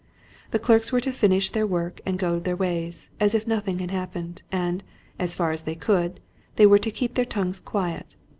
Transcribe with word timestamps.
The 0.49 0.57
clerks 0.57 0.91
were 0.91 0.99
to 1.01 1.11
finish 1.11 1.51
their 1.51 1.67
work 1.67 2.01
and 2.07 2.17
go 2.17 2.39
their 2.39 2.55
ways, 2.55 3.11
as 3.19 3.35
if 3.35 3.45
nothing 3.45 3.77
had 3.77 3.91
happened, 3.91 4.41
and, 4.51 4.81
as 5.19 5.35
far 5.35 5.51
as 5.51 5.61
they 5.61 5.75
could, 5.75 6.19
they 6.55 6.65
were 6.65 6.79
to 6.79 6.89
keep 6.89 7.13
their 7.13 7.23
tongues 7.23 7.59
quiet. 7.59 8.15